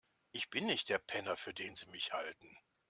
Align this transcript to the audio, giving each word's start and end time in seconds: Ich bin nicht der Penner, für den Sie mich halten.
Ich 0.31 0.49
bin 0.49 0.65
nicht 0.65 0.89
der 0.89 0.97
Penner, 0.97 1.37
für 1.37 1.53
den 1.53 1.75
Sie 1.75 1.85
mich 1.89 2.11
halten. 2.11 2.57